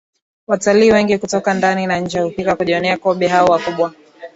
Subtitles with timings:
[0.47, 3.93] Watalii wengi kutoka ndani na nje hufika kujionea Kobe hao wakubwa